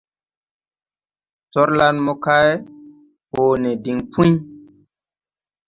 [1.51, 2.49] Torlan mokay
[3.31, 4.31] hoo ne diŋ Puy.